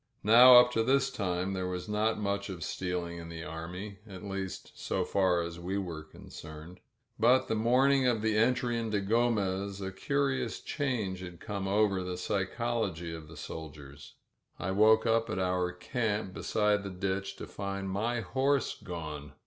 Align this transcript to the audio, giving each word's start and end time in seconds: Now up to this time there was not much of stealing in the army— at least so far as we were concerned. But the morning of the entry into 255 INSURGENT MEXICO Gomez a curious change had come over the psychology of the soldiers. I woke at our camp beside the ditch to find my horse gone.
Now 0.23 0.55
up 0.55 0.71
to 0.71 0.81
this 0.81 1.11
time 1.11 1.53
there 1.53 1.67
was 1.67 1.87
not 1.87 2.17
much 2.17 2.49
of 2.49 2.63
stealing 2.63 3.19
in 3.19 3.29
the 3.29 3.43
army— 3.43 3.99
at 4.09 4.23
least 4.23 4.71
so 4.73 5.05
far 5.05 5.43
as 5.43 5.59
we 5.59 5.77
were 5.77 6.01
concerned. 6.01 6.79
But 7.19 7.47
the 7.47 7.53
morning 7.53 8.07
of 8.07 8.23
the 8.23 8.35
entry 8.35 8.79
into 8.79 8.99
255 8.99 9.29
INSURGENT 9.29 9.59
MEXICO 9.59 9.85
Gomez 9.85 9.93
a 9.93 10.07
curious 10.07 10.59
change 10.59 11.19
had 11.19 11.39
come 11.39 11.67
over 11.67 12.01
the 12.03 12.17
psychology 12.17 13.13
of 13.13 13.27
the 13.27 13.37
soldiers. 13.37 14.15
I 14.57 14.71
woke 14.71 15.05
at 15.05 15.37
our 15.37 15.71
camp 15.71 16.33
beside 16.33 16.81
the 16.81 16.89
ditch 16.89 17.35
to 17.35 17.45
find 17.45 17.87
my 17.87 18.21
horse 18.21 18.73
gone. 18.83 19.33